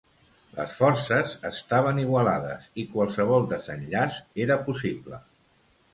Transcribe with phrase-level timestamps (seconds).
[0.59, 5.21] Les forces estaven igualades, i qualsevol desenllaç era possible.